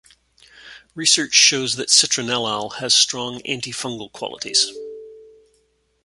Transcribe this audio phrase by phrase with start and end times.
[0.95, 4.71] Research shows that citronellal has strong antifungal qualities.